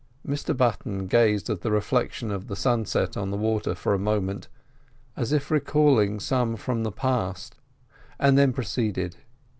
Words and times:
Mr 0.27 0.57
Button 0.57 1.05
gazed 1.05 1.47
at 1.47 1.61
the 1.61 1.69
reflection 1.69 2.31
of 2.31 2.47
the 2.47 2.55
sunset 2.55 3.15
on 3.15 3.29
the 3.29 3.37
water 3.37 3.75
for 3.75 3.93
a 3.93 3.99
moment 3.99 4.47
as 5.15 5.31
if 5.31 5.51
recalling 5.51 6.19
some 6.19 6.55
form 6.55 6.57
from 6.57 6.81
the 6.83 6.91
past, 6.91 7.55
and 8.19 8.35
then 8.35 8.51
proceeded. 8.51 9.17